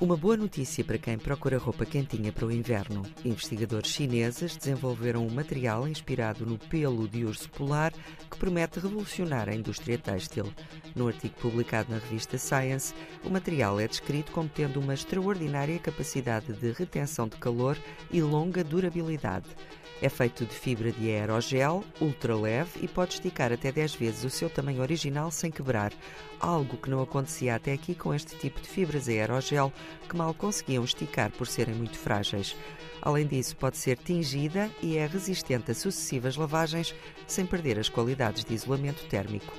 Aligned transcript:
Uma 0.00 0.16
boa 0.16 0.36
notícia 0.36 0.84
para 0.84 0.96
quem 0.96 1.18
procura 1.18 1.58
roupa 1.58 1.84
quentinha 1.84 2.30
para 2.30 2.46
o 2.46 2.52
inverno. 2.52 3.02
Investigadores 3.24 3.90
chineses 3.90 4.56
desenvolveram 4.56 5.26
um 5.26 5.30
material 5.30 5.88
inspirado 5.88 6.46
no 6.46 6.56
pelo 6.56 7.08
de 7.08 7.24
urso 7.24 7.50
polar 7.50 7.92
que 8.30 8.38
promete 8.38 8.78
revolucionar 8.78 9.48
a 9.48 9.54
indústria 9.56 9.98
têxtil. 9.98 10.54
No 10.94 11.08
artigo 11.08 11.34
publicado 11.40 11.90
na 11.90 11.98
revista 11.98 12.38
Science, 12.38 12.94
o 13.24 13.28
material 13.28 13.80
é 13.80 13.88
descrito 13.88 14.30
como 14.30 14.48
tendo 14.48 14.78
uma 14.78 14.94
extraordinária 14.94 15.80
capacidade 15.80 16.52
de 16.52 16.70
retenção 16.70 17.26
de 17.26 17.36
calor 17.36 17.76
e 18.12 18.22
longa 18.22 18.62
durabilidade. 18.62 19.48
É 20.00 20.08
feito 20.08 20.46
de 20.46 20.54
fibra 20.54 20.92
de 20.92 21.10
aerogel, 21.10 21.82
ultra 22.00 22.36
leve 22.36 22.70
e 22.80 22.86
pode 22.86 23.14
esticar 23.14 23.52
até 23.52 23.72
10 23.72 23.96
vezes 23.96 24.22
o 24.22 24.30
seu 24.30 24.48
tamanho 24.48 24.80
original 24.80 25.28
sem 25.32 25.50
quebrar, 25.50 25.92
algo 26.38 26.76
que 26.76 26.88
não 26.88 27.02
acontecia 27.02 27.56
até 27.56 27.72
aqui 27.72 27.96
com 27.96 28.14
este 28.14 28.36
tipo 28.36 28.60
de 28.60 28.68
fibras 28.68 29.08
aerogel 29.08 29.72
que 30.08 30.16
mal 30.16 30.32
conseguiam 30.34 30.84
esticar 30.84 31.30
por 31.30 31.46
serem 31.46 31.74
muito 31.74 31.98
frágeis. 31.98 32.56
Além 33.00 33.26
disso, 33.26 33.56
pode 33.56 33.76
ser 33.76 33.96
tingida 33.96 34.70
e 34.82 34.96
é 34.96 35.06
resistente 35.06 35.70
a 35.70 35.74
sucessivas 35.74 36.36
lavagens 36.36 36.94
sem 37.26 37.46
perder 37.46 37.78
as 37.78 37.88
qualidades 37.88 38.44
de 38.44 38.54
isolamento 38.54 39.04
térmico. 39.06 39.52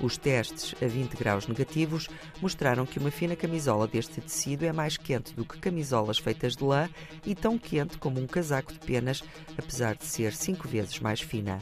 Os 0.00 0.16
testes 0.16 0.74
a 0.80 0.86
20 0.86 1.16
graus 1.16 1.48
negativos 1.48 2.08
mostraram 2.40 2.86
que 2.86 3.00
uma 3.00 3.10
fina 3.10 3.34
camisola 3.34 3.86
deste 3.86 4.20
tecido 4.20 4.64
é 4.64 4.72
mais 4.72 4.96
quente 4.96 5.34
do 5.34 5.44
que 5.44 5.58
camisolas 5.58 6.18
feitas 6.18 6.54
de 6.54 6.62
lã 6.62 6.88
e 7.26 7.34
tão 7.34 7.58
quente 7.58 7.98
como 7.98 8.20
um 8.20 8.26
casaco 8.26 8.72
de 8.72 8.78
penas, 8.78 9.24
apesar 9.56 9.96
de 9.96 10.04
ser 10.04 10.32
cinco 10.32 10.68
vezes 10.68 11.00
mais 11.00 11.20
fina. 11.20 11.60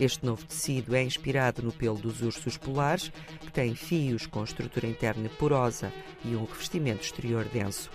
Este 0.00 0.24
novo 0.24 0.46
tecido 0.46 0.96
é 0.96 1.02
inspirado 1.02 1.62
no 1.62 1.70
pelo 1.70 1.98
dos 1.98 2.22
ursos 2.22 2.56
polares, 2.56 3.12
que 3.38 3.52
tem 3.52 3.74
fios 3.74 4.26
com 4.26 4.42
estrutura 4.42 4.86
interna 4.86 5.28
porosa 5.28 5.92
e 6.24 6.34
um 6.34 6.46
revestimento 6.46 7.04
exterior 7.04 7.44
denso. 7.44 7.90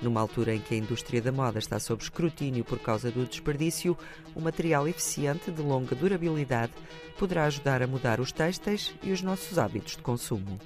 Numa 0.00 0.20
altura 0.20 0.54
em 0.54 0.60
que 0.60 0.74
a 0.74 0.78
indústria 0.78 1.20
da 1.20 1.32
moda 1.32 1.58
está 1.58 1.80
sob 1.80 2.00
escrutínio 2.00 2.64
por 2.64 2.78
causa 2.78 3.10
do 3.10 3.26
desperdício, 3.26 3.98
o 4.36 4.40
material 4.40 4.86
eficiente 4.86 5.50
de 5.50 5.60
longa 5.60 5.96
durabilidade 5.96 6.72
poderá 7.18 7.46
ajudar 7.46 7.82
a 7.82 7.88
mudar 7.88 8.20
os 8.20 8.30
têxteis 8.30 8.94
e 9.02 9.10
os 9.10 9.20
nossos 9.20 9.58
hábitos 9.58 9.96
de 9.96 10.02
consumo. 10.02 10.60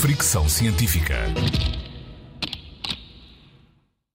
Fricção 0.00 0.48
Científica. 0.48 1.26